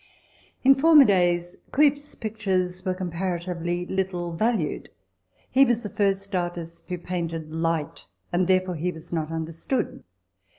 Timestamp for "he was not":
8.77-9.29